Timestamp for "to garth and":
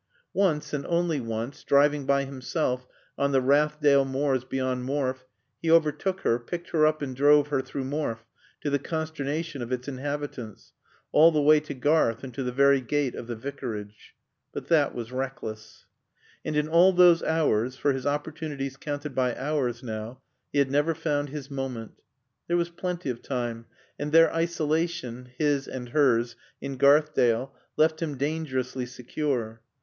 11.59-12.33